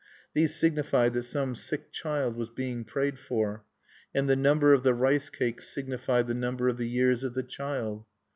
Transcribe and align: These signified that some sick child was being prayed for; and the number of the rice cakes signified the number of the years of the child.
These 0.33 0.55
signified 0.55 1.13
that 1.13 1.21
some 1.25 1.53
sick 1.53 1.91
child 1.91 2.35
was 2.35 2.49
being 2.49 2.85
prayed 2.85 3.19
for; 3.19 3.65
and 4.15 4.27
the 4.27 4.35
number 4.35 4.73
of 4.73 4.81
the 4.81 4.95
rice 4.95 5.29
cakes 5.29 5.67
signified 5.67 6.25
the 6.25 6.33
number 6.33 6.67
of 6.69 6.77
the 6.77 6.89
years 6.89 7.23
of 7.23 7.35
the 7.35 7.43
child. 7.43 8.07